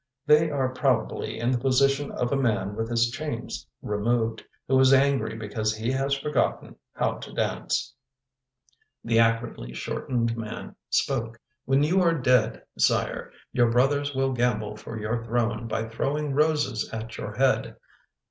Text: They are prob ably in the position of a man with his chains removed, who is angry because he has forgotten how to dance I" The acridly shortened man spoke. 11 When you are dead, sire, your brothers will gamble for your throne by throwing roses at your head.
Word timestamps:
They 0.25 0.49
are 0.49 0.73
prob 0.73 1.11
ably 1.11 1.37
in 1.39 1.51
the 1.51 1.59
position 1.59 2.09
of 2.13 2.31
a 2.31 2.35
man 2.35 2.75
with 2.75 2.89
his 2.89 3.11
chains 3.11 3.67
removed, 3.83 4.43
who 4.67 4.79
is 4.79 4.93
angry 4.95 5.35
because 5.37 5.75
he 5.75 5.91
has 5.91 6.15
forgotten 6.17 6.75
how 6.95 7.19
to 7.19 7.31
dance 7.31 7.93
I" 7.93 8.73
The 9.09 9.19
acridly 9.19 9.73
shortened 9.73 10.35
man 10.35 10.75
spoke. 10.89 11.35
11 11.67 11.67
When 11.67 11.83
you 11.83 12.01
are 12.01 12.15
dead, 12.15 12.63
sire, 12.79 13.31
your 13.53 13.69
brothers 13.69 14.15
will 14.15 14.33
gamble 14.33 14.75
for 14.75 14.99
your 14.99 15.23
throne 15.23 15.67
by 15.67 15.87
throwing 15.87 16.33
roses 16.33 16.89
at 16.91 17.15
your 17.17 17.35
head. 17.35 17.75